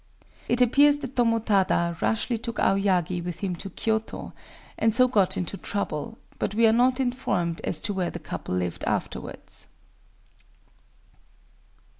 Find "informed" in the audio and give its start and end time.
6.99-7.61